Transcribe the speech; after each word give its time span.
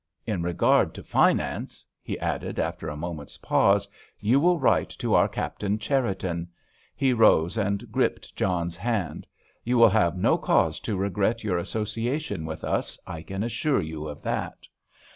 In 0.25 0.41
regard 0.41 0.95
to 0.95 1.03
finance," 1.03 1.85
he 2.01 2.17
added, 2.17 2.57
after 2.57 2.89
a 2.89 2.97
moment's 2.97 3.37
pause, 3.37 3.87
"you 4.19 4.39
will 4.39 4.57
write 4.59 4.89
to 4.97 5.13
our 5.13 5.27
Captain 5.27 5.77
Cherriton." 5.77 6.47
He 6.95 7.13
rose 7.13 7.55
and 7.55 7.91
gripped 7.91 8.35
John's 8.35 8.77
hand. 8.77 9.27
"You 9.63 9.77
will 9.77 9.89
have 9.91 10.17
no 10.17 10.39
cause 10.39 10.79
to 10.79 10.97
regret 10.97 11.43
your 11.43 11.59
association 11.59 12.45
with 12.47 12.63
us, 12.63 12.99
I 13.05 13.21
can 13.21 13.43
assure 13.43 13.79
you 13.83 14.07
of 14.07 14.23
that." 14.23 14.65